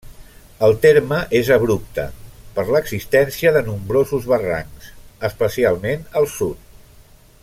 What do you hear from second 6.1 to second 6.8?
al sud.